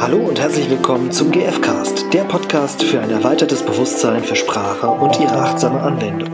[0.00, 5.20] Hallo und herzlich willkommen zum GFcast, der Podcast für ein erweitertes Bewusstsein für Sprache und
[5.20, 6.30] ihre achtsame Anwendung.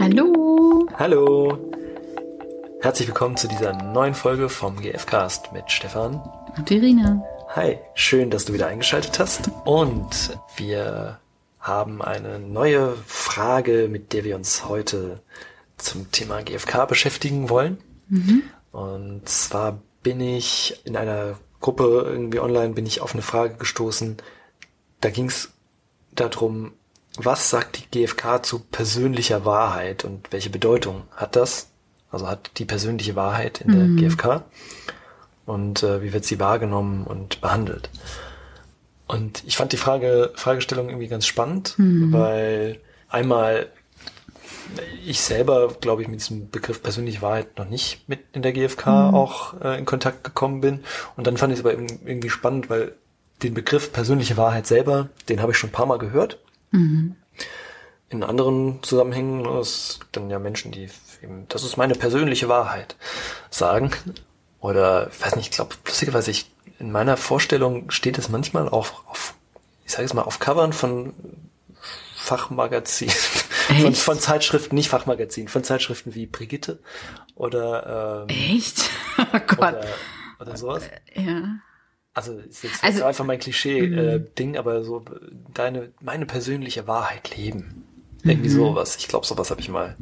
[0.00, 0.88] Hallo.
[0.98, 1.58] Hallo.
[2.80, 6.20] Herzlich willkommen zu dieser neuen Folge vom GFcast mit Stefan
[6.56, 7.22] Und Irina.
[7.50, 9.48] Hi, schön, dass du wieder eingeschaltet hast.
[9.64, 11.20] Und wir
[11.60, 15.20] haben eine neue Frage, mit der wir uns heute
[15.76, 17.78] zum Thema GFK beschäftigen wollen.
[18.72, 24.16] Und zwar bin ich in einer Gruppe irgendwie online, bin ich auf eine Frage gestoßen.
[25.00, 25.50] Da ging es
[26.12, 26.72] darum,
[27.16, 31.68] was sagt die GFK zu persönlicher Wahrheit und welche Bedeutung hat das?
[32.10, 34.42] Also hat die persönliche Wahrheit in der GFK
[35.46, 37.90] und äh, wie wird sie wahrgenommen und behandelt?
[39.10, 41.74] Und ich fand die Frage, Fragestellung irgendwie ganz spannend,
[42.12, 43.66] weil einmal
[45.04, 49.10] ich selber, glaube ich, mit diesem Begriff persönliche Wahrheit noch nicht mit in der GfK
[49.12, 50.84] auch äh, in Kontakt gekommen bin.
[51.16, 52.94] Und dann fand ich es aber eben irgendwie spannend, weil
[53.42, 56.38] den Begriff persönliche Wahrheit selber, den habe ich schon ein paar Mal gehört.
[58.10, 60.88] In anderen Zusammenhängen, es gibt dann ja Menschen, die
[61.20, 62.94] eben, das ist meine persönliche Wahrheit
[63.50, 63.90] sagen.
[64.60, 66.48] Oder, ich weiß nicht, ich glaube, lustigerweise, ich,
[66.80, 69.34] in meiner Vorstellung steht es manchmal auch auf,
[69.84, 71.12] ich sage es mal, auf Covern von
[72.14, 73.14] Fachmagazinen,
[73.80, 76.80] von, von Zeitschriften, nicht Fachmagazinen, von Zeitschriften wie Brigitte
[77.34, 78.90] oder, ähm, Echt?
[79.18, 79.58] Oh Gott.
[79.58, 79.84] oder,
[80.40, 80.84] oder sowas.
[81.14, 81.56] Ja.
[82.14, 85.04] Also ist jetzt Also- einfach mein Klischee-Ding, aber so
[85.54, 87.84] deine, meine persönliche Wahrheit leben.
[88.22, 88.96] Irgendwie sowas.
[88.96, 89.96] Ich glaube, sowas habe ich mal.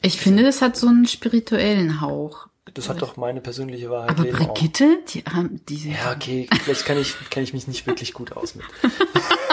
[0.00, 2.48] Ich finde, das hat so einen spirituellen Hauch.
[2.74, 4.54] Das hat doch meine persönliche Wahrheit Aber leben auch.
[4.54, 5.88] Brigitte, die haben diese.
[5.88, 8.64] Ja, okay, vielleicht kann ich, kenne ich mich nicht wirklich gut aus mit.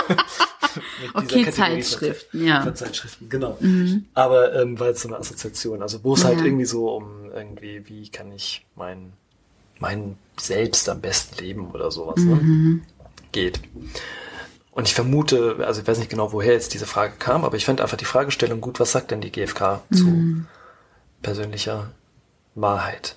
[0.09, 2.59] mit Okay, dieser Kategorie Zeitschriften, ja.
[2.59, 2.63] Mhm.
[2.65, 3.57] Von Zeitschriften, genau.
[4.13, 5.81] Aber ähm, war jetzt so eine Assoziation.
[5.81, 6.45] Also wo es halt Ja.
[6.45, 9.13] irgendwie so um irgendwie, wie kann ich mein,
[9.79, 12.81] mein Selbst am besten leben oder sowas Mhm.
[12.81, 12.81] ne?
[13.31, 13.59] geht.
[14.71, 17.65] Und ich vermute, also ich weiß nicht genau, woher jetzt diese Frage kam, aber ich
[17.65, 19.95] fand einfach die Fragestellung gut, was sagt denn die GfK Mhm.
[19.95, 20.45] zu
[21.21, 21.91] persönlicher
[22.55, 23.15] Wahrheit?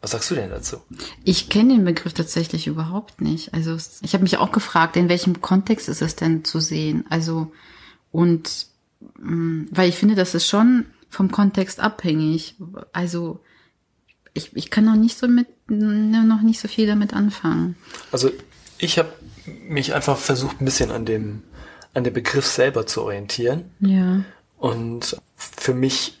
[0.00, 0.78] Was sagst du denn dazu?
[1.24, 3.52] Ich kenne den Begriff tatsächlich überhaupt nicht.
[3.52, 7.04] Also ich habe mich auch gefragt, in welchem Kontext ist es denn zu sehen?
[7.10, 7.52] Also
[8.10, 8.66] und
[9.18, 12.54] mh, weil ich finde, das ist schon vom Kontext abhängig.
[12.92, 13.40] Also
[14.32, 17.76] ich, ich kann noch nicht so mit noch nicht so viel damit anfangen.
[18.10, 18.30] Also
[18.78, 19.12] ich habe
[19.68, 21.42] mich einfach versucht, ein bisschen an dem,
[21.94, 23.64] an dem Begriff selber zu orientieren.
[23.80, 24.24] Ja.
[24.56, 26.19] Und für mich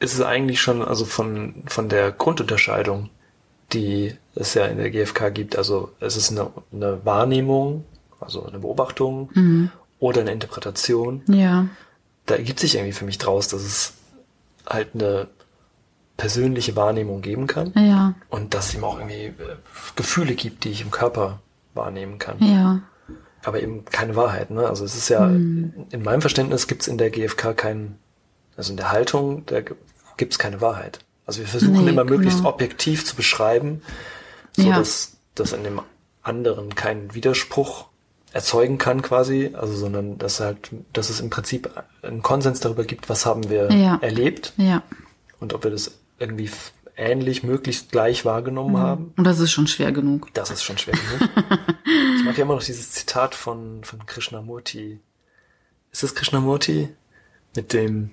[0.00, 3.10] ist es eigentlich schon, also von, von der Grundunterscheidung,
[3.72, 7.84] die es ja in der GfK gibt, also es ist eine, eine Wahrnehmung,
[8.18, 11.22] also eine Beobachtung oder eine Interpretation.
[11.28, 11.66] Ja.
[12.26, 13.92] Da ergibt sich irgendwie für mich draus, dass es
[14.66, 15.28] halt eine
[16.16, 18.14] persönliche Wahrnehmung geben kann Ja.
[18.28, 19.56] und dass es eben auch irgendwie äh,
[19.96, 21.40] Gefühle gibt, die ich im Körper
[21.74, 22.36] wahrnehmen kann.
[22.40, 22.82] Ja.
[23.42, 24.50] Aber eben keine Wahrheit.
[24.50, 24.66] Ne?
[24.68, 27.98] Also es ist ja, in meinem Verständnis gibt es in der GfK keinen,
[28.56, 29.60] also in der Haltung, da
[30.20, 31.00] gibt es keine Wahrheit.
[31.26, 32.50] Also wir versuchen Nee, immer möglichst genau.
[32.50, 33.82] objektiv zu beschreiben,
[34.52, 34.78] so Ja.
[34.78, 35.80] dass, dass in dem
[36.22, 37.86] anderen kein Widerspruch
[38.32, 41.68] erzeugen kann quasi, also sondern dass halt, dass es im Prinzip
[42.02, 43.96] einen Konsens darüber gibt, was haben wir Ja.
[44.00, 44.82] erlebt Ja.
[45.40, 46.50] und ob wir das irgendwie
[46.96, 49.14] ähnlich, möglichst gleich wahrgenommen haben.
[49.16, 50.28] Und das ist schon schwer genug.
[50.34, 51.30] Das ist schon schwer genug.
[52.18, 55.00] ich mag ja immer noch dieses Zitat von, von Krishnamurti.
[55.92, 56.90] Ist das Krishnamurti?
[57.56, 58.10] Mit dem,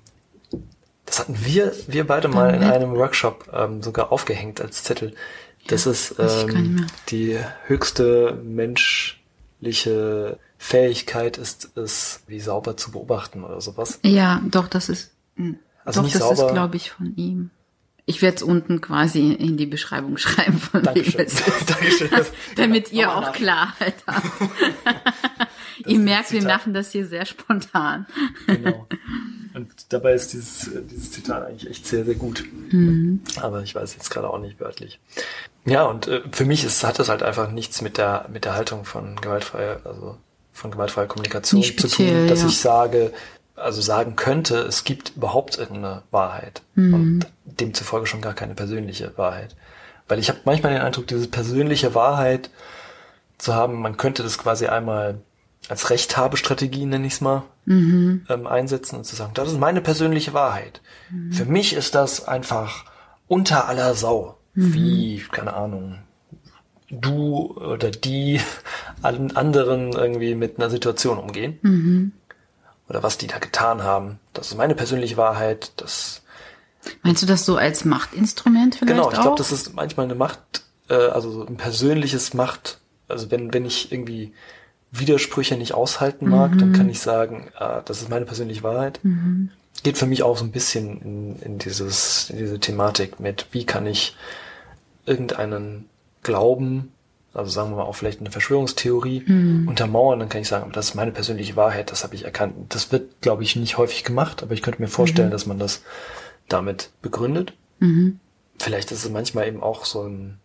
[1.07, 5.15] das hatten wir, wir beide mal in einem Workshop ähm, sogar aufgehängt als Zettel.
[5.67, 13.43] Das ist gar nicht ähm, die höchste menschliche Fähigkeit ist es, wie sauber zu beobachten
[13.43, 13.99] oder sowas.
[14.03, 15.11] Ja, doch, das ist.
[15.35, 16.47] mh, Also doch, nicht das sauber.
[16.47, 17.49] ist, glaube ich, von ihm.
[18.09, 21.25] Ich werde es unten quasi in die Beschreibung schreiben, von wem Dankeschön.
[21.25, 21.69] es ist.
[21.69, 22.09] Dankeschön.
[22.55, 24.25] Damit ihr Nochmal auch Klarheit habt.
[25.85, 28.05] ihr merkt, wir machen das hier sehr spontan.
[28.47, 28.87] Genau.
[29.57, 32.43] Und dabei ist dieses, äh, dieses Zitat eigentlich echt sehr, sehr gut.
[32.69, 33.21] Mhm.
[33.41, 34.99] Aber ich weiß jetzt gerade auch nicht wörtlich.
[35.65, 38.53] Ja, und äh, für mich ist, hat das halt einfach nichts mit der, mit der
[38.53, 40.15] Haltung von gewaltfreier, also
[40.53, 42.47] von gewaltfreier Kommunikation Nicht zu speziell, tun, dass ja.
[42.49, 43.13] ich sage,
[43.55, 46.61] also sagen könnte, es gibt überhaupt irgendeine Wahrheit.
[46.75, 46.93] Mhm.
[46.93, 49.55] Und demzufolge schon gar keine persönliche Wahrheit.
[50.07, 52.51] Weil ich habe manchmal den Eindruck, diese persönliche Wahrheit
[53.39, 55.19] zu haben, man könnte das quasi einmal
[55.69, 58.25] als Rechthabestrategie, nenne ich es mal, Mhm.
[58.29, 60.81] ähm, einsetzen und zu sagen, das ist meine persönliche Wahrheit.
[61.31, 62.85] Für mich ist das einfach
[63.27, 64.37] unter aller Sau.
[64.53, 65.99] Wie, keine Ahnung,
[66.89, 68.39] du oder die
[69.01, 72.13] allen anderen irgendwie mit einer Situation umgehen.
[72.89, 74.19] oder was die da getan haben.
[74.33, 75.73] Das ist meine persönliche Wahrheit.
[75.75, 76.21] Das
[77.03, 80.39] Meinst du das so als Machtinstrument vielleicht genau, ich glaube, das ist manchmal eine Macht,
[80.89, 82.79] äh, also so ein persönliches Macht.
[83.09, 84.33] Also wenn wenn ich irgendwie
[84.91, 86.57] Widersprüche nicht aushalten mag, Mhm.
[86.59, 88.99] dann kann ich sagen, ah, das ist meine persönliche Wahrheit.
[89.83, 93.65] Geht für mich auch so ein bisschen in, in dieses in diese Thematik mit, wie
[93.65, 94.15] kann ich
[95.05, 95.85] irgendeinen
[96.23, 96.91] Glauben,
[97.33, 99.67] also sagen wir mal auch vielleicht eine Verschwörungstheorie Mhm.
[99.67, 102.53] untermauern, dann kann ich sagen, das ist meine persönliche Wahrheit, das habe ich erkannt.
[102.69, 105.83] Das wird, glaube ich, nicht häufig gemacht, aber ich könnte mir vorstellen, dass man das
[106.49, 107.53] damit begründet.
[107.79, 108.19] Mhm.
[108.59, 110.39] Vielleicht ist es manchmal eben auch so ein,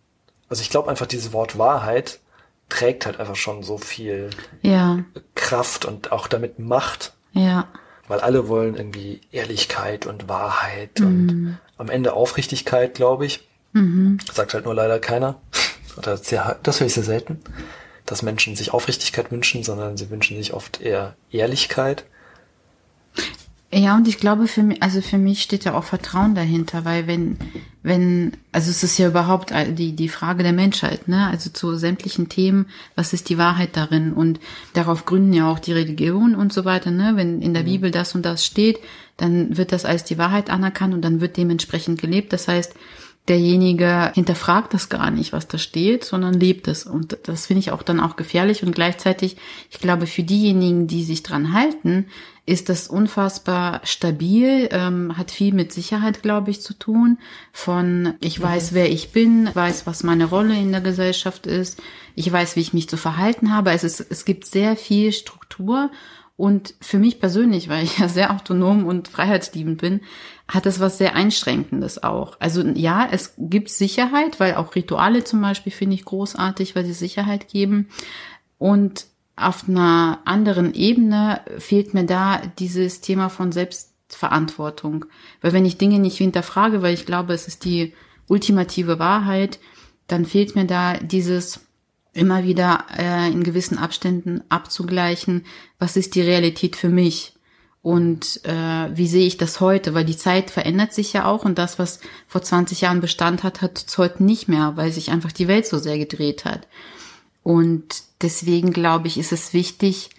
[0.49, 2.19] also ich glaube einfach, dieses Wort Wahrheit
[2.69, 4.29] trägt halt einfach schon so viel
[4.61, 5.03] Ja,
[5.35, 7.67] Kraft und auch damit Macht, ja,
[8.07, 13.47] weil alle wollen irgendwie Ehrlichkeit und Wahrheit und am Ende Aufrichtigkeit, glaube ich.
[14.31, 15.41] Sagt halt nur leider keiner.
[15.97, 17.39] Oder sehr, das höre ich sehr selten,
[18.05, 22.05] dass Menschen sich Aufrichtigkeit wünschen, sondern sie wünschen sich oft eher Ehrlichkeit.
[23.75, 27.07] Ja, und ich glaube, für mich, also für mich steht ja auch Vertrauen dahinter, weil
[27.07, 27.37] wenn,
[27.81, 31.27] wenn, also es ist ja überhaupt die, die Frage der Menschheit, ne?
[31.27, 34.13] Also zu sämtlichen Themen, was ist die Wahrheit darin?
[34.13, 34.39] Und
[34.73, 37.13] darauf gründen ja auch die Religion und so weiter, ne?
[37.15, 38.77] Wenn in der Bibel das und das steht,
[39.17, 42.31] dann wird das als die Wahrheit anerkannt und dann wird dementsprechend gelebt.
[42.31, 42.75] Das heißt,
[43.29, 46.85] derjenige hinterfragt das gar nicht, was da steht, sondern lebt es.
[46.85, 48.63] Und das finde ich auch dann auch gefährlich.
[48.63, 49.37] Und gleichzeitig,
[49.71, 52.07] ich glaube, für diejenigen, die sich dran halten,
[52.45, 57.17] ist das unfassbar stabil, ähm, hat viel mit Sicherheit, glaube ich, zu tun.
[57.53, 61.81] Von ich weiß, wer ich bin, weiß, was meine Rolle in der Gesellschaft ist,
[62.15, 63.71] ich weiß, wie ich mich zu verhalten habe.
[63.71, 65.89] Es, ist, es gibt sehr viel Struktur.
[66.35, 70.01] Und für mich persönlich, weil ich ja sehr autonom und freiheitsliebend bin,
[70.47, 72.37] hat das was sehr Einschränkendes auch.
[72.39, 76.93] Also ja, es gibt Sicherheit, weil auch Rituale zum Beispiel finde ich großartig, weil sie
[76.93, 77.87] Sicherheit geben.
[78.57, 85.05] Und auf einer anderen Ebene fehlt mir da dieses Thema von Selbstverantwortung.
[85.41, 87.93] Weil wenn ich Dinge nicht hinterfrage, weil ich glaube, es ist die
[88.27, 89.59] ultimative Wahrheit,
[90.07, 91.61] dann fehlt mir da dieses
[92.13, 95.45] immer wieder äh, in gewissen Abständen abzugleichen,
[95.79, 97.33] was ist die Realität für mich
[97.83, 101.57] und äh, wie sehe ich das heute, weil die Zeit verändert sich ja auch und
[101.57, 105.33] das, was vor 20 Jahren Bestand hat, hat es heute nicht mehr, weil sich einfach
[105.33, 106.67] die Welt so sehr gedreht hat.
[107.43, 110.11] Und deswegen glaube ich, ist es wichtig,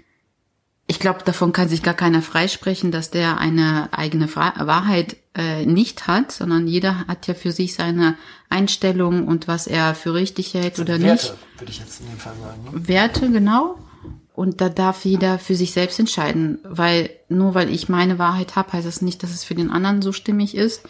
[0.86, 6.06] ich glaube, davon kann sich gar keiner freisprechen, dass der eine eigene Wahrheit äh, nicht
[6.06, 8.16] hat, sondern jeder hat ja für sich seine
[8.50, 11.34] Einstellung und was er für richtig hält oder Werte, nicht.
[11.58, 12.64] würde ich jetzt in dem Fall sagen.
[12.64, 12.88] Ne?
[12.88, 13.78] Werte, genau.
[14.34, 18.72] Und da darf jeder für sich selbst entscheiden, weil nur weil ich meine Wahrheit habe,
[18.72, 20.82] heißt das nicht, dass es für den anderen so stimmig ist.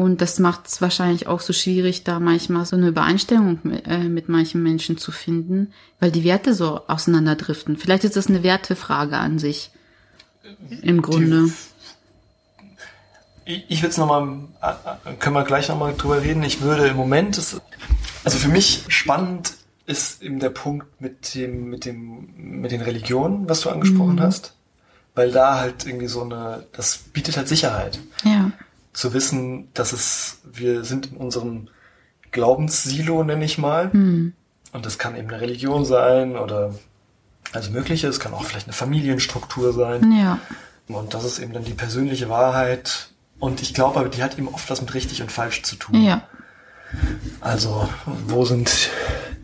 [0.00, 3.98] Und das macht es wahrscheinlich auch so schwierig, da manchmal so eine Übereinstimmung mit, äh,
[3.98, 7.76] mit manchen Menschen zu finden, weil die Werte so auseinanderdriften.
[7.76, 9.70] Vielleicht ist das eine Wertefrage an sich.
[10.80, 11.52] Im Grunde.
[13.44, 14.38] Ich, ich würde es nochmal,
[15.18, 16.42] können wir gleich nochmal drüber reden.
[16.44, 17.60] Ich würde im Moment, es,
[18.24, 19.52] also für mich spannend
[19.84, 24.20] ist eben der Punkt mit dem, mit dem, mit den Religionen, was du angesprochen Mhm.
[24.22, 24.54] hast.
[25.14, 27.98] Weil da halt irgendwie so eine, das bietet halt Sicherheit.
[28.24, 28.50] Ja.
[28.92, 31.68] Zu wissen, dass es, wir sind in unserem
[32.32, 33.92] Glaubenssilo, nenne ich mal.
[33.92, 34.32] Hm.
[34.72, 36.74] Und das kann eben eine Religion sein oder
[37.52, 40.12] also mögliche, es kann auch vielleicht eine Familienstruktur sein.
[40.12, 40.38] Ja.
[40.86, 43.10] Und das ist eben dann die persönliche Wahrheit.
[43.38, 46.02] Und ich glaube, aber die hat eben oft was mit richtig und falsch zu tun.
[46.02, 46.22] Ja.
[47.40, 47.88] Also,
[48.26, 48.90] wo sind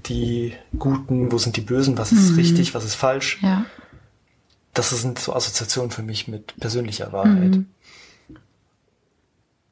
[0.07, 3.39] die Guten, wo sind die Bösen, was ist richtig, was ist falsch?
[3.43, 3.65] Ja.
[4.75, 7.57] Das sind so Assoziationen für mich mit persönlicher Wahrheit.
[7.57, 7.67] Mhm.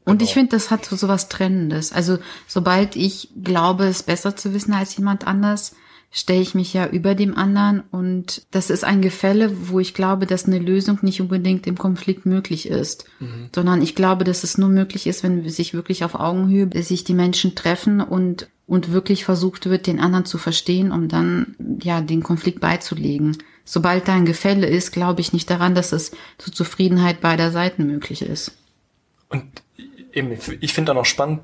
[0.04, 0.28] Und Genau.
[0.28, 1.92] ich finde, das hat so, so was Trennendes.
[1.92, 5.74] Also, sobald ich glaube, es besser zu wissen als jemand anders,
[6.16, 10.26] stelle ich mich ja über dem anderen und das ist ein Gefälle, wo ich glaube,
[10.26, 13.06] dass eine Lösung nicht unbedingt im Konflikt möglich ist,
[13.52, 17.14] sondern ich glaube, dass es nur möglich ist, wenn sich wirklich auf Augenhöhe sich die
[17.14, 22.22] Menschen treffen und und wirklich versucht wird, den anderen zu verstehen, um dann ja den
[22.22, 23.36] Konflikt beizulegen.
[23.64, 27.86] Sobald da ein Gefälle ist, glaube ich nicht daran, dass es zur Zufriedenheit beider Seiten
[27.86, 28.52] möglich ist.
[29.28, 29.63] Und
[30.14, 31.40] eben, ich finde dann auch spannend,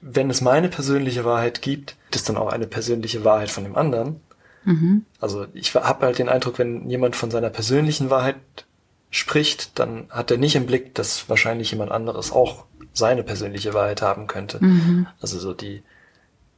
[0.00, 3.76] wenn es meine persönliche Wahrheit gibt, gibt es dann auch eine persönliche Wahrheit von dem
[3.76, 4.20] anderen.
[5.20, 8.36] Also ich habe halt den Eindruck, wenn jemand von seiner persönlichen Wahrheit
[9.10, 12.64] spricht, dann hat er nicht im Blick, dass wahrscheinlich jemand anderes auch
[12.94, 14.58] seine persönliche Wahrheit haben könnte.
[15.20, 15.82] Also so die,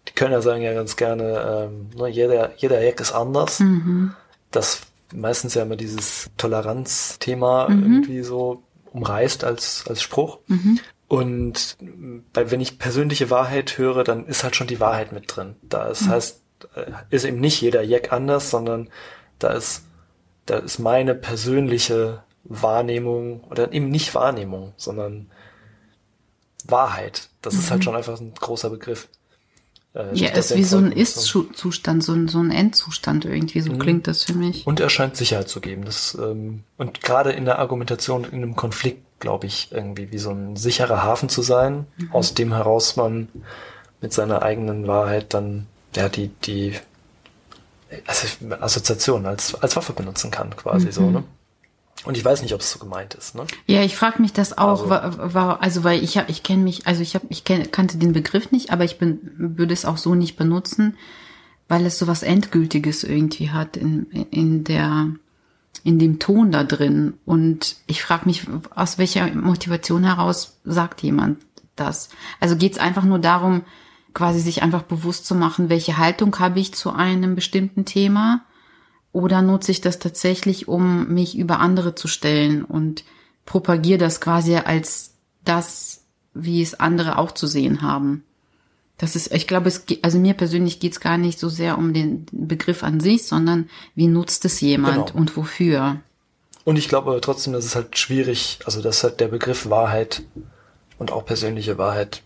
[0.08, 3.58] die Kölner sagen ja ganz gerne, ähm, ne, jeder, jeder Eck ist anders.
[4.50, 4.82] Das
[5.12, 10.38] meistens ja immer dieses Toleranzthema irgendwie so umreißt als, als Spruch.
[11.14, 11.76] Und
[12.32, 15.56] weil wenn ich persönliche Wahrheit höre, dann ist halt schon die Wahrheit mit drin.
[15.62, 16.42] Da ist heißt,
[16.74, 18.88] äh, ist eben nicht jeder Jack anders, sondern
[19.38, 19.84] da ist,
[20.46, 25.30] da ist meine persönliche Wahrnehmung oder eben nicht Wahrnehmung, sondern
[26.66, 27.28] Wahrheit.
[27.42, 27.60] Das mhm.
[27.60, 27.84] ist halt mhm.
[27.84, 29.08] schon einfach ein großer Begriff.
[29.94, 33.78] Äh, ja, ist wie so ein Ist-Zustand, so ein, so ein Endzustand irgendwie, so mhm.
[33.78, 34.66] klingt das für mich.
[34.66, 35.84] Und er scheint Sicherheit zu geben.
[35.84, 40.30] Das, ähm, und gerade in der Argumentation, in einem Konflikt, glaube ich, irgendwie wie so
[40.30, 42.12] ein sicherer Hafen zu sein, mhm.
[42.12, 43.28] aus dem heraus man
[44.02, 45.66] mit seiner eigenen Wahrheit dann
[45.96, 46.74] ja die, die
[48.06, 48.28] also
[48.60, 50.92] Assoziation als, als Waffe benutzen kann, quasi mhm.
[50.92, 51.24] so, ne?
[52.04, 53.34] Und ich weiß nicht, ob es so gemeint ist.
[53.34, 53.46] Ne?
[53.66, 56.86] Ja, ich frage mich das auch, also, war, also weil ich habe, ich kenne mich,
[56.86, 59.96] also ich habe, ich kenn, kannte den Begriff nicht, aber ich bin, würde es auch
[59.96, 60.98] so nicht benutzen,
[61.66, 65.14] weil es so was Endgültiges irgendwie hat in, in der,
[65.82, 67.14] in dem Ton da drin.
[67.24, 71.38] Und ich frage mich, aus welcher Motivation heraus sagt jemand
[71.76, 72.08] das?
[72.40, 73.62] Also geht es einfach nur darum,
[74.12, 78.44] quasi sich einfach bewusst zu machen, welche Haltung habe ich zu einem bestimmten Thema?
[79.12, 83.04] Oder nutze ich das tatsächlich, um mich über andere zu stellen und
[83.44, 85.14] propagiere das quasi als
[85.44, 88.24] das, wie es andere auch zu sehen haben?
[88.98, 91.92] Das ist, ich glaube, es, also mir persönlich geht es gar nicht so sehr um
[91.92, 95.18] den Begriff an sich, sondern wie nutzt es jemand genau.
[95.18, 96.00] und wofür?
[96.64, 100.22] Und ich glaube aber trotzdem, dass es halt schwierig, also dass halt der Begriff Wahrheit
[100.98, 102.22] und auch persönliche Wahrheit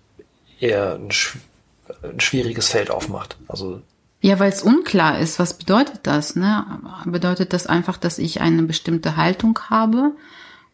[0.60, 1.08] eher ein,
[2.02, 3.36] ein schwieriges Feld aufmacht.
[3.48, 3.80] Also
[4.20, 6.34] ja, weil es unklar ist, was bedeutet das?
[6.34, 6.64] Ne?
[7.04, 10.12] Bedeutet das einfach, dass ich eine bestimmte Haltung habe?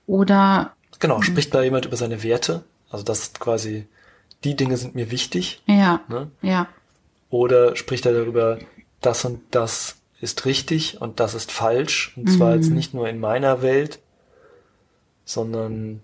[0.06, 0.72] Oder.
[0.98, 2.64] Genau, spricht da jemand über seine Werte?
[2.90, 3.86] Also das ist quasi,
[4.44, 5.62] die Dinge sind mir wichtig.
[5.66, 6.00] Ja.
[6.08, 6.30] Ne?
[6.42, 6.68] Ja.
[7.30, 8.58] Oder spricht er darüber,
[9.00, 12.12] das und das ist richtig und das ist falsch.
[12.16, 12.56] Und zwar mhm.
[12.56, 13.98] jetzt nicht nur in meiner Welt,
[15.24, 16.02] sondern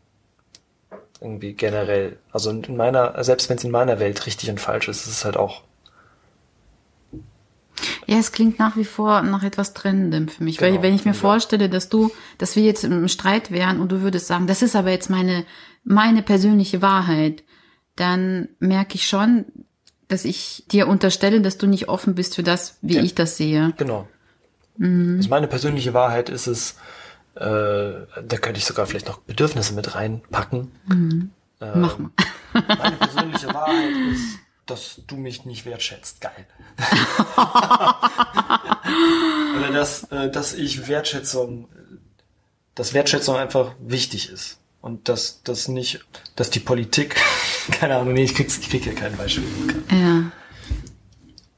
[1.20, 2.18] irgendwie generell.
[2.32, 5.24] Also in meiner, selbst wenn es in meiner Welt richtig und falsch ist, ist es
[5.24, 5.62] halt auch
[8.06, 10.58] ja, es klingt nach wie vor nach etwas Trennendem für mich.
[10.58, 11.16] Genau, Weil wenn ich mir ja.
[11.16, 14.74] vorstelle, dass du, dass wir jetzt im Streit wären und du würdest sagen, das ist
[14.74, 15.44] aber jetzt meine,
[15.84, 17.44] meine persönliche Wahrheit,
[17.96, 19.46] dann merke ich schon,
[20.08, 23.02] dass ich dir unterstelle, dass du nicht offen bist für das, wie ja.
[23.02, 23.72] ich das sehe.
[23.76, 24.08] Genau.
[24.76, 25.16] Mhm.
[25.18, 26.76] Also meine persönliche Wahrheit ist es,
[27.34, 30.72] äh, da könnte ich sogar vielleicht noch Bedürfnisse mit reinpacken.
[30.86, 31.30] Mhm.
[31.60, 32.10] Äh, Mach mal.
[32.52, 36.20] Meine persönliche Wahrheit ist, dass du mich nicht wertschätzt.
[36.20, 36.46] Geil.
[39.58, 41.68] Oder dass, äh, dass ich Wertschätzung,
[42.74, 44.58] dass Wertschätzung einfach wichtig ist.
[44.80, 46.06] Und dass das nicht,
[46.36, 47.16] dass die Politik,
[47.78, 49.44] keine Ahnung, nee, ich krieg's, ich krieg hier kein Beispiel.
[49.90, 50.32] Ja.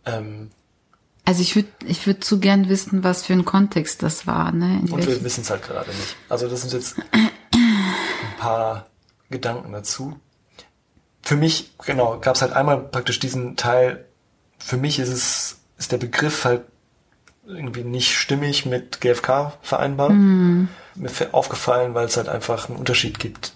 [0.05, 0.51] Ähm,
[1.25, 4.53] also ich würde ich würd zu gern wissen, was für ein Kontext das war.
[4.53, 4.81] Ne?
[4.83, 6.17] In und wir wissen es halt gerade nicht.
[6.29, 8.87] Also das sind jetzt ein paar
[9.31, 10.19] Gedanken dazu
[11.23, 14.05] für mich, genau, gab es halt einmal praktisch diesen Teil,
[14.59, 16.63] für mich ist es, ist der Begriff halt
[17.47, 20.11] irgendwie nicht stimmig mit GFK vereinbar.
[20.11, 20.69] Mhm.
[20.95, 23.55] Mir aufgefallen, weil es halt einfach einen Unterschied gibt.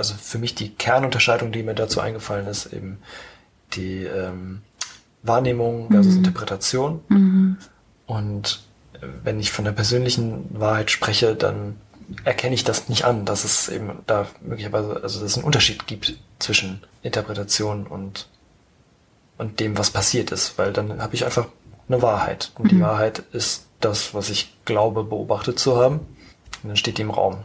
[0.00, 3.02] Also für mich die Kernunterscheidung, die mir dazu eingefallen ist, eben
[3.74, 4.62] die ähm,
[5.22, 6.18] Wahrnehmung versus mhm.
[6.18, 7.00] Interpretation.
[7.08, 7.58] Mhm.
[8.06, 8.62] Und
[9.22, 11.76] wenn ich von der persönlichen Wahrheit spreche, dann
[12.24, 15.86] erkenne ich das nicht an, dass es eben da möglicherweise, also dass es einen Unterschied
[15.86, 18.26] gibt zwischen Interpretation und,
[19.36, 21.48] und dem, was passiert ist, weil dann habe ich einfach
[21.88, 22.52] eine Wahrheit.
[22.54, 22.68] Und mhm.
[22.68, 26.00] die Wahrheit ist das, was ich glaube, beobachtet zu haben.
[26.62, 27.44] Und dann steht die im Raum.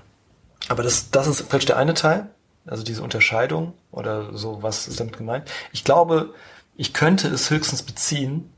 [0.67, 2.29] Aber das, das ist vielleicht der eine Teil,
[2.65, 5.49] also diese Unterscheidung oder so, was ist damit gemeint.
[5.71, 6.33] Ich glaube,
[6.75, 8.51] ich könnte es höchstens beziehen,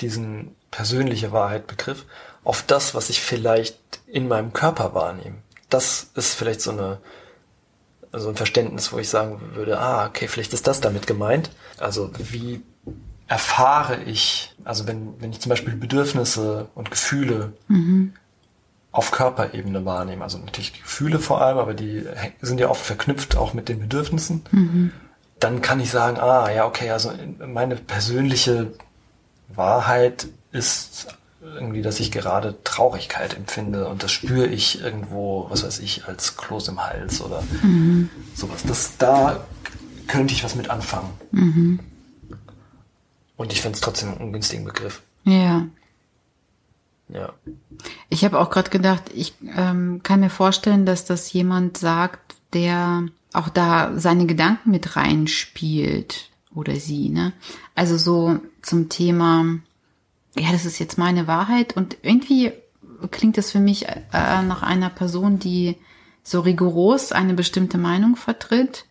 [0.00, 2.06] diesen persönliche Wahrheit Begriff,
[2.44, 5.36] auf das, was ich vielleicht in meinem Körper wahrnehme
[5.72, 6.98] das ist vielleicht so eine
[8.14, 11.50] so ein Verständnis, wo ich sagen würde, ah, okay, vielleicht ist das damit gemeint.
[11.78, 12.62] Also wie
[13.26, 18.12] erfahre ich, also wenn, wenn ich zum Beispiel Bedürfnisse und Gefühle mhm.
[18.92, 22.04] Auf Körperebene wahrnehme, also natürlich Gefühle vor allem, aber die
[22.42, 24.92] sind ja oft verknüpft auch mit den Bedürfnissen, mhm.
[25.40, 28.74] dann kann ich sagen, ah, ja, okay, also meine persönliche
[29.48, 31.08] Wahrheit ist
[31.42, 36.36] irgendwie, dass ich gerade Traurigkeit empfinde und das spüre ich irgendwo, was weiß ich, als
[36.36, 38.10] Kloß im Hals oder mhm.
[38.34, 38.62] sowas.
[38.66, 39.44] Das, da
[40.06, 41.10] könnte ich was mit anfangen.
[41.32, 41.80] Mhm.
[43.36, 45.02] Und ich finde es trotzdem einen ungünstigen Begriff.
[45.24, 45.66] Ja.
[47.12, 47.32] Ja.
[48.08, 53.04] Ich habe auch gerade gedacht, ich ähm, kann mir vorstellen, dass das jemand sagt, der
[53.32, 57.32] auch da seine Gedanken mit reinspielt oder sie, ne?
[57.74, 59.44] Also so zum Thema
[60.36, 62.52] ja, das ist jetzt meine Wahrheit und irgendwie
[63.10, 65.76] klingt es für mich äh, nach einer Person, die
[66.22, 68.86] so rigoros eine bestimmte Meinung vertritt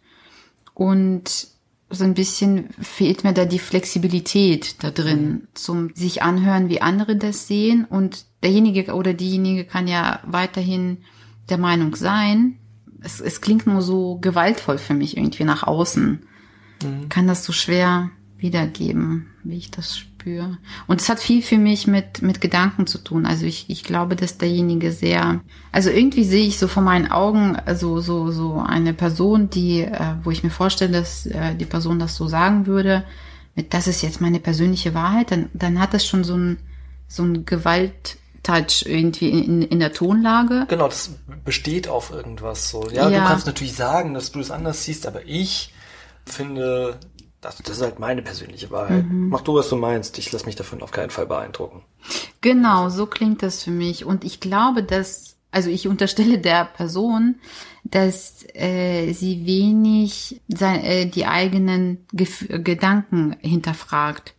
[0.73, 1.47] und
[1.91, 5.47] so ein bisschen fehlt mir da die Flexibilität da drin, mhm.
[5.53, 10.99] zum sich anhören, wie andere das sehen und derjenige oder diejenige kann ja weiterhin
[11.49, 12.57] der Meinung sein.
[13.01, 16.23] Es, es klingt nur so gewaltvoll für mich irgendwie nach außen.
[16.83, 17.09] Mhm.
[17.09, 20.57] Kann das so schwer wiedergeben, wie ich das spüre.
[20.87, 23.25] Und es hat viel für mich mit, mit Gedanken zu tun.
[23.25, 27.57] Also ich, ich glaube, dass derjenige sehr, also irgendwie sehe ich so vor meinen Augen
[27.73, 31.99] so, so, so eine Person, die, äh, wo ich mir vorstelle, dass äh, die Person
[31.99, 33.03] das so sagen würde,
[33.55, 36.57] mit, das ist jetzt meine persönliche Wahrheit, dann, dann hat das schon so ein,
[37.07, 40.65] so ein Gewalt, Touch irgendwie in, in der Tonlage.
[40.67, 41.11] Genau, das
[41.45, 42.89] besteht auf irgendwas so.
[42.89, 45.71] Ja, ja, du kannst natürlich sagen, dass du es anders siehst, aber ich
[46.25, 46.97] finde,
[47.41, 49.05] das, das ist halt meine persönliche Wahrheit.
[49.05, 49.29] Mhm.
[49.29, 50.17] Mach du, was du meinst.
[50.19, 51.81] Ich lasse mich davon auf keinen Fall beeindrucken.
[52.39, 54.05] Genau, so klingt das für mich.
[54.05, 57.35] Und ich glaube, dass, also ich unterstelle der Person,
[57.83, 64.35] dass äh, sie wenig sein, äh, die eigenen Gef Gedanken hinterfragt.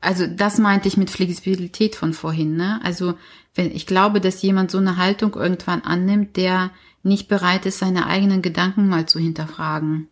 [0.00, 2.56] Also das meinte ich mit Flexibilität von vorhin.
[2.56, 2.80] Ne?
[2.82, 3.14] Also
[3.54, 6.70] wenn ich glaube, dass jemand so eine Haltung irgendwann annimmt, der
[7.04, 10.08] nicht bereit ist, seine eigenen Gedanken mal zu hinterfragen.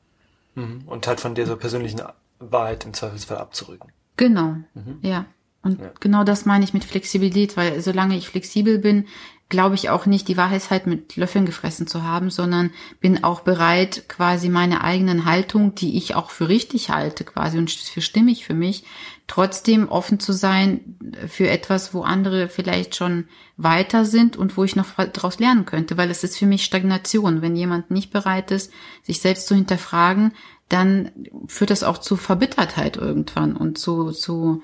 [0.57, 0.83] Mhm.
[0.87, 2.03] Und halt von dieser persönlichen
[2.41, 3.93] Wahrheit im Zweifelsfall abzurücken.
[4.17, 4.99] Genau, mhm.
[5.03, 5.27] ja.
[5.63, 5.91] Und ja.
[6.01, 9.07] genau das meine ich mit Flexibilität, weil solange ich flexibel bin,
[9.49, 14.09] glaube ich auch nicht, die Wahrheit mit Löffeln gefressen zu haben, sondern bin auch bereit,
[14.09, 18.55] quasi meine eigenen Haltung, die ich auch für richtig halte, quasi und für stimmig für
[18.55, 18.85] mich,
[19.29, 20.97] trotzdem offen zu sein
[21.29, 25.97] für etwas, wo andere vielleicht schon weiter sind und wo ich noch daraus lernen könnte,
[25.97, 27.41] weil es ist für mich Stagnation.
[27.41, 28.73] Wenn jemand nicht bereit ist,
[29.03, 30.33] sich selbst zu hinterfragen,
[30.69, 31.13] dann
[31.47, 34.63] führt das auch zu Verbittertheit irgendwann und zu, zu,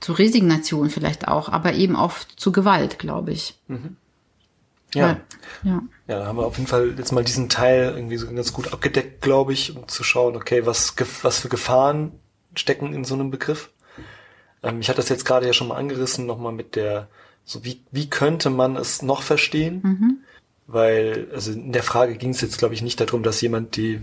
[0.00, 3.54] zu Resignation vielleicht auch, aber eben auch zu Gewalt, glaube ich.
[3.68, 3.96] Mhm.
[4.98, 5.20] Ja.
[5.62, 5.82] ja.
[6.08, 8.72] Ja, da haben wir auf jeden Fall jetzt mal diesen Teil irgendwie so ganz gut
[8.72, 12.12] abgedeckt, glaube ich, um zu schauen, okay, was, was für Gefahren
[12.54, 13.70] stecken in so einem Begriff.
[14.62, 17.08] Ähm, ich hatte das jetzt gerade ja schon mal angerissen, nochmal mit der,
[17.44, 19.80] so wie, wie könnte man es noch verstehen?
[19.82, 20.18] Mhm.
[20.66, 24.00] Weil, also in der Frage ging es jetzt, glaube ich, nicht darum, dass jemand die,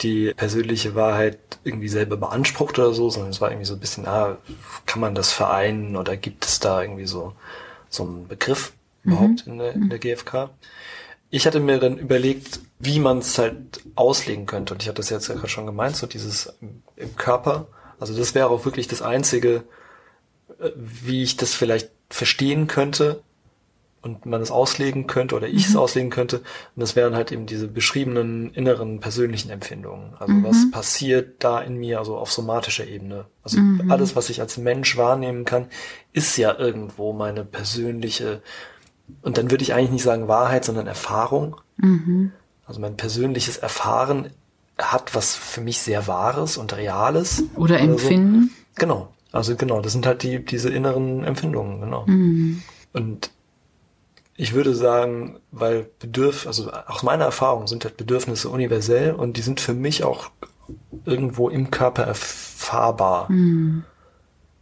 [0.00, 4.06] die persönliche Wahrheit irgendwie selber beansprucht oder so, sondern es war irgendwie so ein bisschen,
[4.06, 4.38] ah,
[4.86, 7.32] kann man das vereinen oder gibt es da irgendwie so,
[7.88, 8.72] so einen Begriff
[9.02, 9.52] überhaupt mhm.
[9.52, 10.50] in, der, in der GfK?
[11.30, 14.74] Ich hatte mir dann überlegt, wie man es halt auslegen könnte.
[14.74, 17.68] Und ich hatte das jetzt ja schon gemeint, so dieses im, im Körper
[18.02, 19.62] also das wäre auch wirklich das Einzige,
[20.58, 23.22] äh, wie ich das vielleicht verstehen könnte
[24.02, 25.70] und man es auslegen könnte oder ich mhm.
[25.70, 26.38] es auslegen könnte.
[26.38, 30.14] Und das wären halt eben diese beschriebenen inneren persönlichen Empfindungen.
[30.18, 30.42] Also mhm.
[30.42, 33.26] was passiert da in mir, also auf somatischer Ebene.
[33.44, 33.88] Also mhm.
[33.88, 35.68] alles, was ich als Mensch wahrnehmen kann,
[36.12, 38.42] ist ja irgendwo meine persönliche,
[39.20, 41.56] und dann würde ich eigentlich nicht sagen Wahrheit, sondern Erfahrung.
[41.76, 42.32] Mhm.
[42.66, 44.30] Also mein persönliches Erfahren
[44.78, 47.44] hat was für mich sehr Wahres und Reales.
[47.54, 48.44] Oder, oder Empfinden.
[48.44, 48.54] So.
[48.76, 49.08] Genau.
[49.32, 52.04] Also genau, das sind halt die, diese inneren Empfindungen, genau.
[52.06, 52.62] Mhm.
[52.92, 53.30] Und
[54.36, 59.42] ich würde sagen, weil Bedürf, also aus meiner Erfahrung sind halt Bedürfnisse universell und die
[59.42, 60.30] sind für mich auch
[61.04, 63.30] irgendwo im Körper erfahrbar.
[63.30, 63.84] Mhm.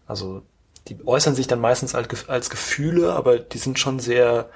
[0.06, 0.42] Also
[0.90, 4.50] die äußern sich dann meistens als, als Gefühle, aber die sind schon sehr,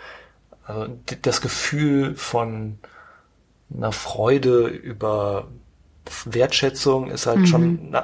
[0.67, 0.89] also
[1.23, 2.79] das Gefühl von
[3.75, 5.49] einer Freude über
[6.27, 7.47] Wertschätzung ist halt mhm.
[7.47, 7.97] schon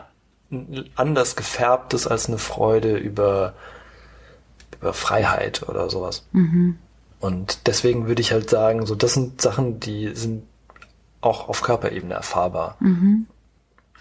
[0.95, 3.55] anders gefärbtes als eine Freude über,
[4.81, 6.27] über Freiheit oder sowas.
[6.33, 6.79] Mhm.
[7.21, 10.45] Und deswegen würde ich halt sagen, so das sind Sachen, die sind
[11.21, 12.77] auch auf Körperebene erfahrbar.
[12.81, 13.27] Mhm.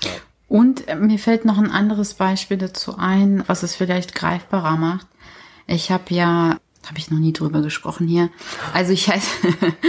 [0.01, 0.11] Ja.
[0.49, 5.07] Und äh, mir fällt noch ein anderes Beispiel dazu ein, was es vielleicht greifbarer macht.
[5.67, 6.57] Ich habe ja
[6.87, 8.29] habe ich noch nie drüber gesprochen hier.
[8.73, 9.29] Also ich heiße,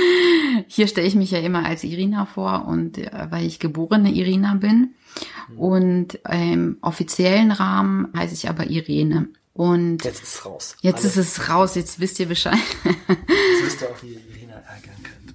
[0.67, 4.55] hier stelle ich mich ja immer als Irina vor und äh, weil ich geborene Irina
[4.55, 4.95] bin.
[5.57, 9.29] Und im offiziellen Rahmen heiße ich aber Irene.
[9.53, 10.77] Und jetzt ist es raus.
[10.81, 11.09] Jetzt Alle.
[11.09, 12.59] ist es raus, jetzt wisst ihr Bescheid.
[12.85, 14.50] jetzt wisst ihr auch, wie Irina.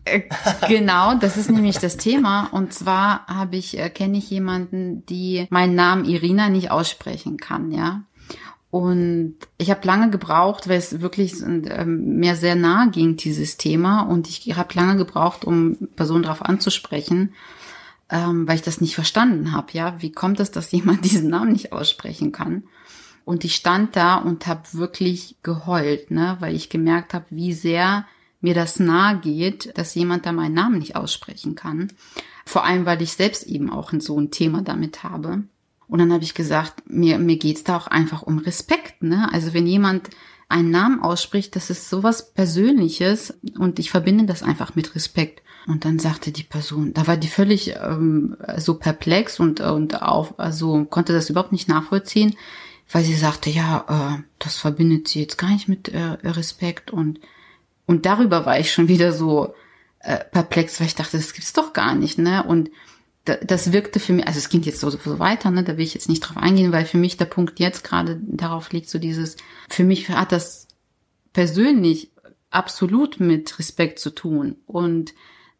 [0.05, 0.21] Äh,
[0.67, 2.47] genau, das ist nämlich das Thema.
[2.51, 7.71] Und zwar habe ich, äh, kenne ich jemanden, die meinen Namen Irina nicht aussprechen kann,
[7.71, 8.03] ja.
[8.69, 14.01] Und ich habe lange gebraucht, weil es wirklich ähm, mir sehr nahe ging, dieses Thema.
[14.01, 17.33] Und ich habe lange gebraucht, um Personen darauf anzusprechen,
[18.09, 19.67] ähm, weil ich das nicht verstanden habe.
[19.71, 22.63] Ja, wie kommt es, dass jemand diesen Namen nicht aussprechen kann?
[23.23, 28.05] Und ich stand da und habe wirklich geheult, ne, weil ich gemerkt habe, wie sehr
[28.41, 31.91] mir das nahe geht, dass jemand da meinen Namen nicht aussprechen kann.
[32.45, 35.43] Vor allem, weil ich selbst eben auch so ein Thema damit habe.
[35.87, 39.03] Und dann habe ich gesagt, mir, mir geht's da auch einfach um Respekt.
[39.03, 39.29] Ne?
[39.31, 40.09] Also wenn jemand
[40.47, 45.41] einen Namen ausspricht, das ist sowas Persönliches und ich verbinde das einfach mit Respekt.
[45.67, 50.39] Und dann sagte die Person, da war die völlig ähm, so perplex und, und auf,
[50.39, 52.35] also konnte das überhaupt nicht nachvollziehen,
[52.91, 57.19] weil sie sagte, ja, äh, das verbindet sie jetzt gar nicht mit äh, Respekt und
[57.85, 59.53] Und darüber war ich schon wieder so
[59.99, 62.43] äh, perplex, weil ich dachte, das gibt's doch gar nicht, ne?
[62.43, 62.71] Und
[63.25, 65.63] da, das wirkte für mich, also es ging jetzt so, so weiter, ne?
[65.63, 68.71] Da will ich jetzt nicht drauf eingehen, weil für mich der Punkt jetzt gerade darauf
[68.71, 69.37] liegt, so dieses,
[69.69, 70.67] für mich hat das
[71.33, 72.11] persönlich
[72.49, 74.55] absolut mit Respekt zu tun.
[74.65, 75.13] Und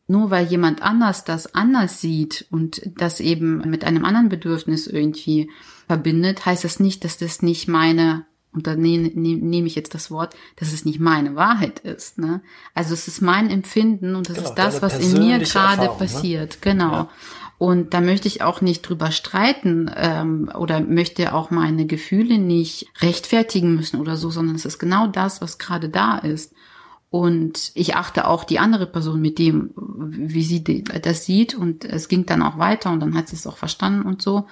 [0.07, 5.49] nur weil jemand anders das anders sieht und das eben mit einem anderen Bedürfnis irgendwie
[5.87, 10.09] verbindet, heißt das nicht, dass das nicht meine, und da nehme nehm ich jetzt das
[10.09, 12.17] Wort, dass es nicht meine Wahrheit ist.
[12.17, 12.41] Ne?
[12.73, 15.91] Also es ist mein Empfinden und das genau, ist das, was in mir gerade ne?
[15.97, 16.51] passiert.
[16.51, 16.57] Ne?
[16.61, 16.91] Genau.
[16.91, 17.09] Ja.
[17.57, 22.87] Und da möchte ich auch nicht drüber streiten ähm, oder möchte auch meine Gefühle nicht
[22.99, 26.53] rechtfertigen müssen oder so, sondern es ist genau das, was gerade da ist.
[27.09, 31.55] Und ich achte auch die andere Person mit dem, wie sie das sieht.
[31.55, 34.47] Und es ging dann auch weiter und dann hat sie es auch verstanden und so.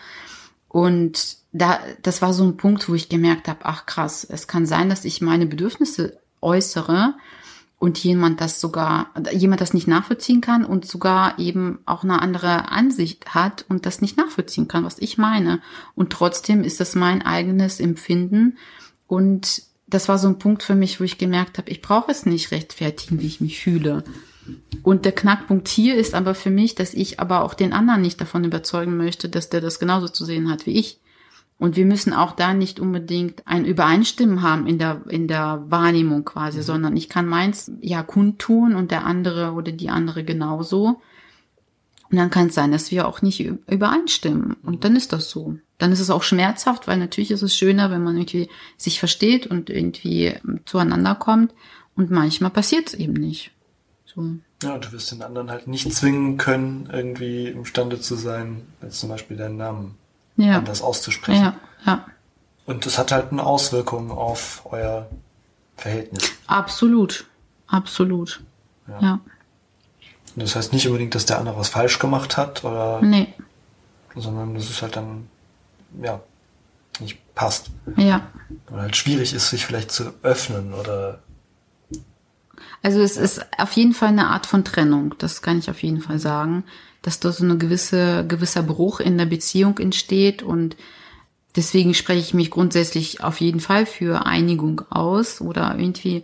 [0.73, 4.65] Und da, das war so ein Punkt, wo ich gemerkt habe, ach krass, es kann
[4.65, 7.13] sein, dass ich meine Bedürfnisse äußere
[7.77, 12.71] und jemand das sogar, jemand das nicht nachvollziehen kann und sogar eben auch eine andere
[12.71, 15.61] Ansicht hat und das nicht nachvollziehen kann, was ich meine.
[15.93, 18.57] Und trotzdem ist das mein eigenes Empfinden
[19.05, 22.25] und das war so ein Punkt für mich, wo ich gemerkt habe, ich brauche es
[22.25, 24.03] nicht rechtfertigen, wie ich mich fühle.
[24.81, 28.19] Und der Knackpunkt hier ist aber für mich, dass ich aber auch den anderen nicht
[28.19, 30.99] davon überzeugen möchte, dass der das genauso zu sehen hat wie ich.
[31.59, 36.25] Und wir müssen auch da nicht unbedingt ein Übereinstimmen haben in der, in der Wahrnehmung
[36.25, 36.63] quasi, mhm.
[36.63, 41.01] sondern ich kann meins ja kundtun und der andere oder die andere genauso.
[42.11, 44.57] Und dann kann es sein, dass wir auch nicht übereinstimmen.
[44.63, 47.91] Und dann ist das so dann ist es auch schmerzhaft, weil natürlich ist es schöner,
[47.91, 51.53] wenn man irgendwie sich versteht und irgendwie zueinander kommt.
[51.95, 53.51] Und manchmal passiert es eben nicht.
[54.15, 54.23] So.
[54.63, 59.09] Ja, du wirst den anderen halt nicht zwingen können, irgendwie imstande zu sein, jetzt zum
[59.09, 59.97] Beispiel deinen Namen
[60.37, 60.57] ja.
[60.57, 61.43] anders auszusprechen.
[61.43, 62.05] Ja, ja.
[62.65, 65.09] Und das hat halt eine Auswirkung auf euer
[65.75, 66.31] Verhältnis.
[66.47, 67.25] Absolut.
[67.67, 68.41] Absolut.
[68.87, 68.99] Ja.
[69.01, 69.19] ja.
[70.35, 73.01] Das heißt nicht unbedingt, dass der andere was falsch gemacht hat oder.
[73.01, 73.33] Nee.
[74.15, 75.27] Sondern das ist halt dann
[76.01, 76.21] ja,
[76.99, 77.69] nicht passt.
[77.97, 78.27] Ja.
[78.71, 81.19] Oder halt schwierig ist, sich vielleicht zu öffnen oder.
[82.83, 86.01] Also es ist auf jeden Fall eine Art von Trennung, das kann ich auf jeden
[86.01, 86.63] Fall sagen,
[87.01, 90.75] dass da so eine gewisse, gewisser Bruch in der Beziehung entsteht und
[91.55, 96.23] deswegen spreche ich mich grundsätzlich auf jeden Fall für Einigung aus oder irgendwie,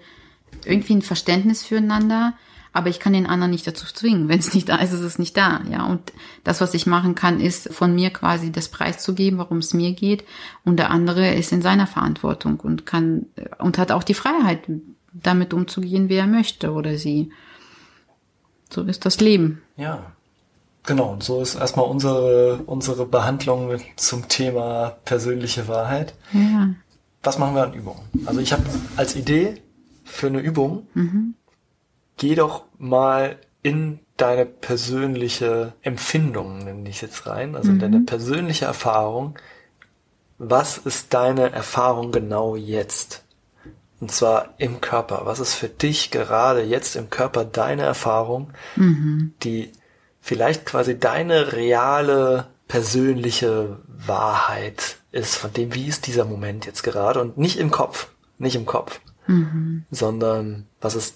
[0.65, 2.33] irgendwie ein Verständnis füreinander
[2.71, 4.29] aber ich kann den anderen nicht dazu zwingen.
[4.29, 5.61] Wenn es nicht da ist, ist es nicht da.
[5.71, 9.39] Ja, und das, was ich machen kann, ist von mir quasi das Preis zu geben,
[9.39, 10.23] warum es mir geht,
[10.63, 13.25] und der andere ist in seiner Verantwortung und kann
[13.57, 14.69] und hat auch die Freiheit,
[15.13, 17.31] damit umzugehen, wie er möchte oder sie.
[18.69, 19.61] So ist das Leben.
[19.77, 20.13] Ja.
[20.85, 26.13] Genau, und so ist erstmal unsere, unsere Behandlung zum Thema persönliche Wahrheit.
[26.31, 26.73] Ja.
[27.21, 28.01] Was machen wir an Übungen?
[28.25, 28.63] Also ich habe
[28.95, 29.61] als Idee
[30.05, 31.35] für eine Übung mhm
[32.19, 37.79] geh doch mal in deine persönliche Empfindung, nenne ich jetzt rein, also mhm.
[37.79, 39.39] deine persönliche Erfahrung.
[40.37, 43.23] Was ist deine Erfahrung genau jetzt?
[43.99, 45.21] Und zwar im Körper.
[45.25, 49.33] Was ist für dich gerade jetzt im Körper deine Erfahrung, mhm.
[49.43, 49.71] die
[50.21, 57.19] vielleicht quasi deine reale persönliche Wahrheit ist, von dem, wie ist dieser Moment jetzt gerade
[57.19, 59.85] und nicht im Kopf, nicht im Kopf, mhm.
[59.91, 61.15] sondern was ist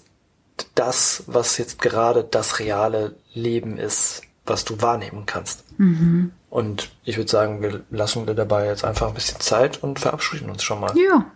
[0.74, 5.64] das, was jetzt gerade das reale Leben ist, was du wahrnehmen kannst.
[5.78, 6.32] Mhm.
[6.50, 10.50] Und ich würde sagen, wir lassen dir dabei jetzt einfach ein bisschen Zeit und verabschieden
[10.50, 10.92] uns schon mal.
[10.96, 11.26] Ja.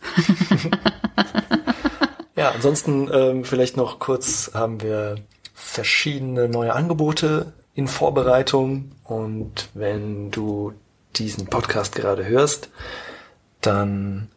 [2.36, 5.16] ja, ansonsten ähm, vielleicht noch kurz haben wir
[5.54, 10.72] verschiedene neue Angebote in Vorbereitung und wenn du
[11.16, 12.70] diesen Podcast gerade hörst,
[13.60, 14.28] dann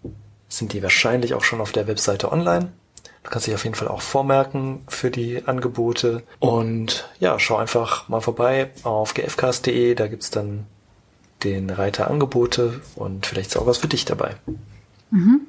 [0.50, 2.72] sind die wahrscheinlich auch schon auf der Webseite online.
[3.24, 6.24] Du kannst dich auf jeden Fall auch vormerken für die Angebote.
[6.40, 10.66] Und ja, schau einfach mal vorbei auf gfcast.de, da gibt's dann
[11.44, 14.36] den Reiter Angebote und vielleicht ist auch was für dich dabei.
[15.12, 15.42] Mhm.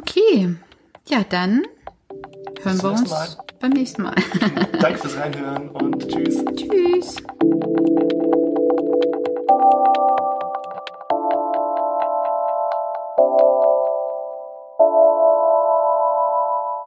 [0.00, 0.56] Okay,
[1.08, 1.62] ja, dann
[2.62, 3.28] hören Bis wir uns mal.
[3.60, 4.14] beim nächsten Mal.
[4.80, 6.42] Danke fürs Reinhören und tschüss.
[6.56, 7.16] Tschüss.